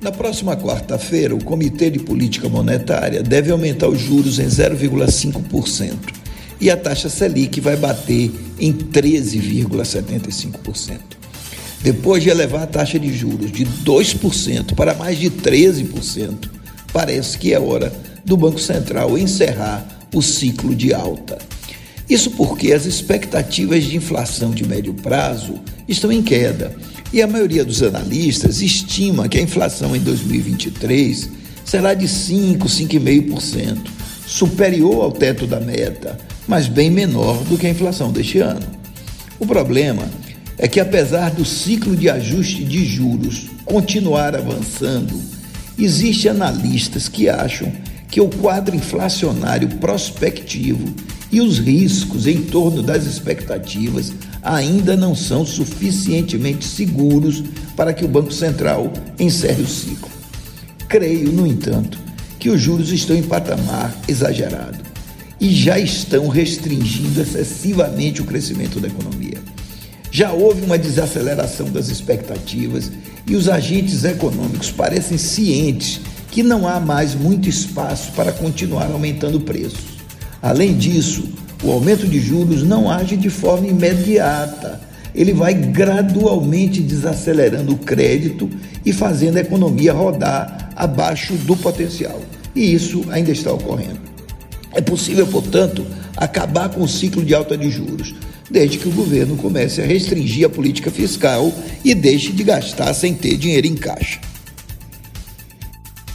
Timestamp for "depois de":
11.82-12.30